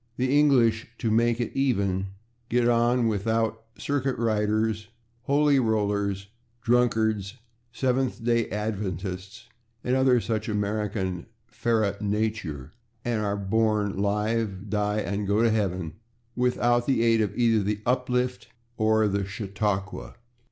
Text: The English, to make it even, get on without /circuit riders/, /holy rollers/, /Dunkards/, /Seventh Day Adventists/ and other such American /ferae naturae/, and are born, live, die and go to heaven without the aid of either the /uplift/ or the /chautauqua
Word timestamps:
The 0.17 0.35
English, 0.35 0.87
to 0.97 1.11
make 1.11 1.39
it 1.39 1.51
even, 1.55 2.07
get 2.49 2.67
on 2.67 3.07
without 3.07 3.65
/circuit 3.75 4.17
riders/, 4.17 4.87
/holy 5.29 5.63
rollers/, 5.63 6.25
/Dunkards/, 6.65 7.33
/Seventh 7.71 8.23
Day 8.23 8.49
Adventists/ 8.49 9.47
and 9.83 9.95
other 9.95 10.19
such 10.19 10.49
American 10.49 11.27
/ferae 11.53 11.99
naturae/, 11.99 12.71
and 13.05 13.21
are 13.21 13.37
born, 13.37 13.95
live, 13.95 14.71
die 14.71 15.01
and 15.01 15.27
go 15.27 15.43
to 15.43 15.51
heaven 15.51 15.93
without 16.35 16.87
the 16.87 17.03
aid 17.03 17.21
of 17.21 17.37
either 17.37 17.61
the 17.63 17.81
/uplift/ 17.85 18.47
or 18.77 19.07
the 19.07 19.19
/chautauqua 19.21 20.15